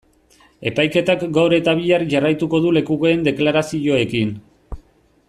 Epaiketak 0.69 1.25
gaur 1.35 1.55
eta 1.57 1.75
bihar 1.83 2.07
jarraituko 2.13 2.63
du 2.65 2.71
lekukoen 2.79 3.23
deklarazioekin. 3.29 4.37